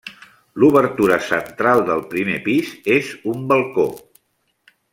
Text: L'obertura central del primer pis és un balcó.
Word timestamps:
L'obertura 0.61 1.17
central 1.25 1.83
del 1.89 2.01
primer 2.13 2.39
pis 2.47 2.73
és 2.97 3.13
un 3.35 3.45
balcó. 3.53 3.87